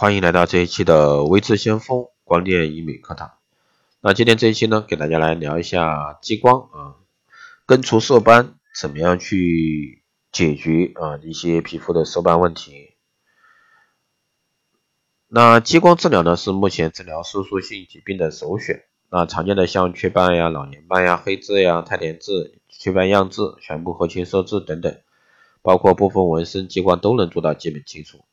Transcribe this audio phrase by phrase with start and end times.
[0.00, 3.32] 欢迎来到这一期的微智先锋光电医美课堂。
[4.00, 6.94] 那今天这一期呢，给大家来聊一下激光啊，
[7.66, 12.92] 根除色斑，怎么样去解决啊一些皮肤的色斑问题？
[15.26, 18.84] 那激光治疗呢，是目前治疗色素性疾病的首选。
[19.10, 24.96] 那常见的像雀斑呀、老年斑呀、黑痣呀、太田痣、雀斑样痣、全部核心色痣等等，
[25.60, 28.24] 包括部分纹身，激光都能做到基本清除。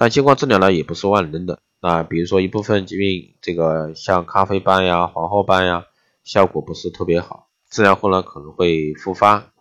[0.00, 5.84] 但激光治疗呢也不是万能的啊，比如说一部分疾病，这个像咖啡斑呀、黄褐斑呀，
[6.24, 9.52] 效果不是特别好，治疗后呢可能会复发。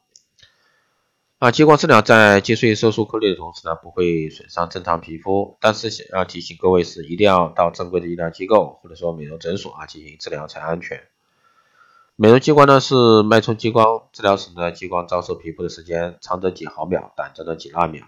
[1.40, 11.04] 啊，激光治疗在击碎色素颗粒的同时呢，不会损伤正常皮肤，但是想要提醒各位是一定要到正规的医疗机构或者说美容诊所啊进行治疗才安全。
[12.16, 18.06] 美容激光呢是脉冲激光，治疗时呢激光照射皮肤的时间长则几毫秒，短则呢几纳秒。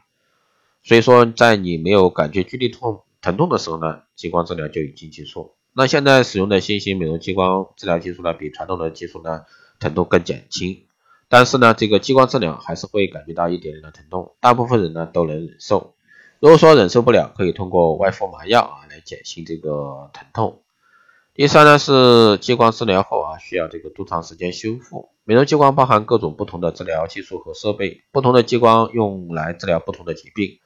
[0.83, 5.53] 所以说，在你没有感觉剧烈痛疼痛的时候呢，激光治疗就已经结束。
[5.73, 9.45] 那现在使用的新型美容激光治疗技术呢，比传统的技术呢，
[9.79, 10.85] 疼痛更减轻。
[11.29, 15.93] 但是呢，这个激光治疗还是会感觉到一点点的疼痛，大部分人呢都能忍受。
[16.39, 20.63] 如果说忍受不了，可以通过外敷麻药啊来减轻这个疼痛。
[21.35, 25.09] 第三呢是激光治疗后啊，需要这个多长时间修复？
[25.23, 30.57] 美容激光包含各种不同的治疗技术和设备，不同的激光用来治疗不同的疾病。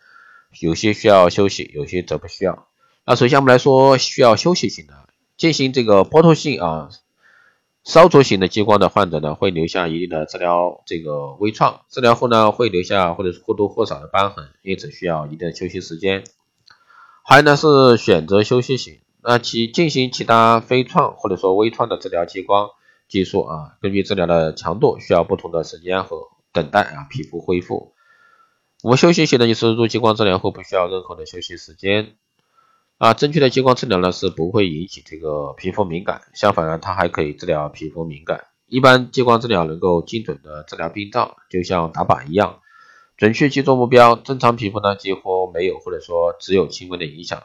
[0.62, 2.68] 有些需要休息，有些则不需要。
[3.06, 4.94] 那首先我们来说需要休息型的，
[5.38, 6.90] 进行这个剥脱性啊
[7.84, 16.24] 烧灼型的激光的患者呢，会留下一定的治疗这个微创，治疗后呢会留下或者是或多或少的瘢痕，因此需要一定的休息时间。
[17.24, 22.70] 还有呢是选择休息型，那其进行其他非创或者说微创的治疗激光
[23.08, 26.18] 技术啊，根据治疗的强度需要不同的时间和
[26.52, 27.95] 等待啊皮肤恢复。
[28.86, 32.18] 无休息型的就是入激光治疗后不需要任何的休息时间
[33.00, 33.16] 啊。
[33.16, 38.46] 正确的激光治疗呢是不会引起这个皮肤敏感，相反呢它还可以治疗皮肤敏感。
[38.68, 42.60] 一般激光治疗能够精准的治疗病灶，就像打靶一样，
[43.18, 44.16] 准确击中目标。
[44.16, 47.42] 正常皮肤呢几乎没有或者说只有轻微的影响。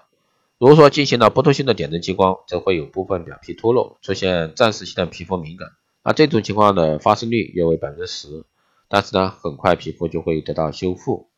[0.59, 5.71] 如果说进行了剥脱性的点阵激光，则会有部分表皮脱落，出现暂时性的皮肤敏感。
[6.05, 8.45] 那这种情况的发生率约为百分之十，
[8.89, 11.30] 但是呢很快皮肤就会得到修复。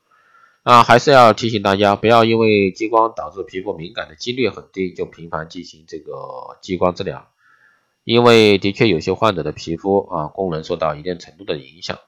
[0.62, 6.12] 啊，还是要提醒大家，不要因为激光导致皮肤敏感的几率很低，就频繁进行这个
[6.60, 7.30] 激光治疗，
[8.04, 11.98] 因为的确有些患者的皮肤啊功能受到一定程度的影响。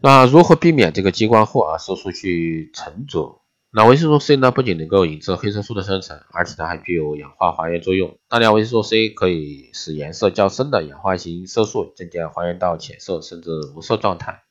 [0.00, 3.42] 那如何避免这个激光后啊色素去沉着？
[3.70, 8.16] 那维生素 C 呢，不仅能够引致黑色素的生成，而且它还具有氧化还原作用。
[8.28, 14.44] 大量维生素 C 可以使颜色较深的氧化型色素渐渐还原到浅色甚至无色状态。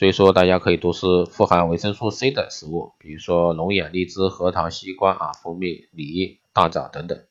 [0.00, 7.22] 所以说，大家可以多吃富含维生素 C 的食物，比如说龙眼、荔枝、核桃、西瓜啊、蜂蜜、梨、大枣等等。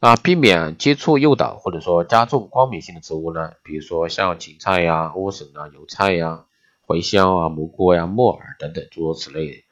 [0.00, 6.46] 那避免接触诱导或者说加重光敏性的植物呢，比如说像芹菜呀、莴笋啊、油菜呀、
[6.84, 9.66] 茴香啊、蘑菇呀、木耳等等诸如此类，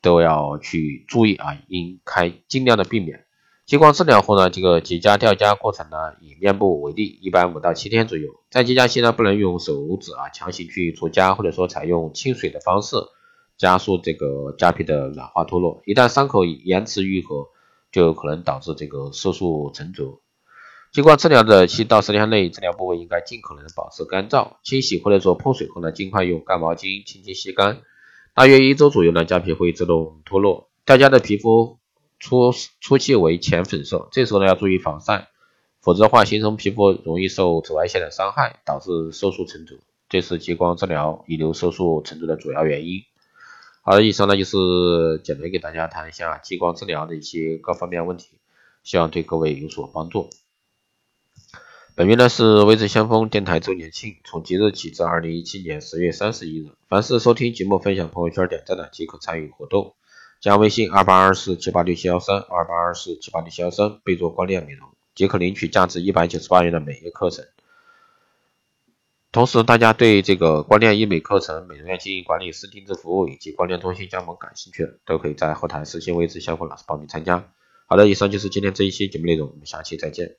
[0.00, 3.23] 都要去注意啊，应开尽量的避免。
[3.66, 8.28] 激光治疗后呢，这个结痂掉痂过程呢，以面部为例，一般五到七天左右。
[8.50, 12.96] 在结痂期呢，不能用手指啊强行去除痂，或者说采用清水的方式
[13.56, 15.80] 加速这个痂皮的软化脱落。
[15.86, 17.48] 一旦伤口延迟愈合，
[17.90, 20.20] 就可能导致这个色素沉着。
[20.92, 27.80] 激光治疗的七到十天内，治疗部位应该尽可能保持干燥，清洗或者说碰水后呢，尽快用干毛巾轻轻吸干。
[28.34, 30.68] 大约一周左右呢，痂皮会自动脱落。
[30.84, 31.78] 掉痂的皮肤。
[32.24, 35.28] 初初期为浅粉色，这时候呢要注意防晒，
[35.80, 39.76] 否则的话形成皮肤容易受紫外线的伤害，导致色素沉着，
[40.08, 43.02] 这是激光治疗遗留色素沉着的主要原因。
[43.82, 48.30] 好的，以上呢就是简单给大家谈一下激光治疗的一些各方面问题，
[48.82, 50.30] 希望对各位有所帮助。
[51.94, 59.94] 本月呢是微智先锋电台周年庆，从即日起至二零一七年十月三十一日，凡是收听节目、分享朋友圈、点赞的即可参与活动。
[60.44, 67.46] 加微信二八二四七八六七幺三二八二四七八六七幺三，备注光电美容，即可领取价值一百九十八元的美业课程。
[69.32, 77.48] 同时，大家对这个光电医美课程、美容院经营管理师定制服务以及光电中心加盟感兴趣的，都可以在后台私信位置相关老师报名参加。
[77.86, 80.36] 好的，以上就是今天这一期节目内容，我们下期再见。